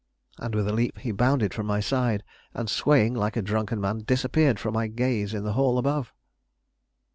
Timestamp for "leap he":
0.73-1.11